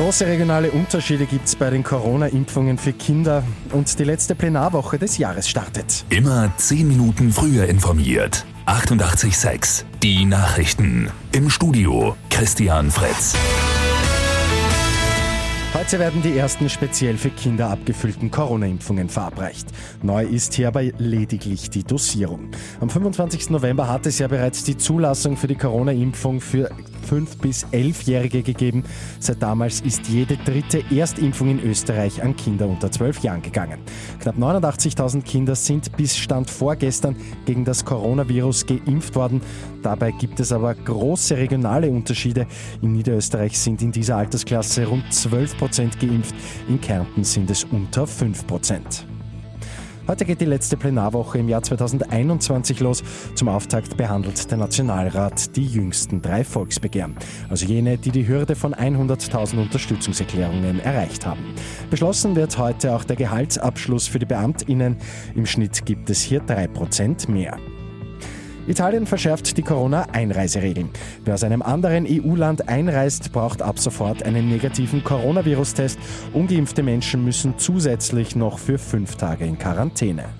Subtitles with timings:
[0.00, 5.18] Große regionale Unterschiede gibt es bei den Corona-Impfungen für Kinder und die letzte Plenarwoche des
[5.18, 6.06] Jahres startet.
[6.08, 8.46] Immer 10 Minuten früher informiert.
[8.64, 11.10] 88.6 Die Nachrichten.
[11.32, 13.36] Im Studio Christian Fretz.
[15.74, 19.68] Heute werden die ersten speziell für Kinder abgefüllten Corona-Impfungen verabreicht.
[20.02, 22.48] Neu ist hier aber lediglich die Dosierung.
[22.80, 23.50] Am 25.
[23.50, 26.70] November hat es ja bereits die Zulassung für die Corona-Impfung für
[27.10, 28.84] 5- bis 11-Jährige gegeben.
[29.18, 33.80] Seit damals ist jede dritte Erstimpfung in Österreich an Kinder unter 12 Jahren gegangen.
[34.20, 39.40] Knapp 89.000 Kinder sind bis Stand vorgestern gegen das Coronavirus geimpft worden.
[39.82, 42.46] Dabei gibt es aber große regionale Unterschiede.
[42.82, 46.34] In Niederösterreich sind in dieser Altersklasse rund 12 Prozent geimpft,
[46.68, 49.06] in Kärnten sind es unter 5 Prozent.
[50.10, 53.04] Heute geht die letzte Plenarwoche im Jahr 2021 los.
[53.36, 57.14] Zum Auftakt behandelt der Nationalrat die jüngsten drei Volksbegehren,
[57.48, 61.54] also jene, die die Hürde von 100.000 Unterstützungserklärungen erreicht haben.
[61.90, 64.96] Beschlossen wird heute auch der Gehaltsabschluss für die Beamtinnen.
[65.36, 67.56] Im Schnitt gibt es hier 3% mehr.
[68.70, 70.90] Italien verschärft die Corona-Einreiseregeln.
[71.24, 75.98] Wer aus einem anderen EU-Land einreist, braucht ab sofort einen negativen Coronavirus-Test.
[76.32, 80.39] Ungeimpfte Menschen müssen zusätzlich noch für fünf Tage in Quarantäne.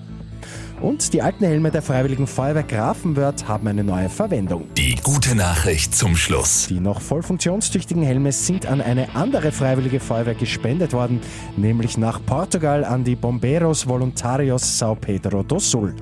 [0.81, 4.67] Und die alten Helme der Freiwilligen Feuerwehr Grafenwörth haben eine neue Verwendung.
[4.75, 6.67] Die gute Nachricht zum Schluss.
[6.67, 11.21] Die noch voll funktionstüchtigen Helme sind an eine andere Freiwillige Feuerwehr gespendet worden,
[11.55, 15.95] nämlich nach Portugal an die Bomberos Voluntarios Sao Pedro do Sul.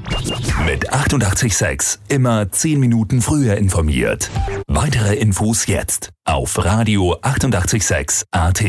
[0.66, 4.30] Mit 886 immer 10 Minuten früher informiert.
[4.68, 8.64] Weitere Infos jetzt auf Radio 886 AT.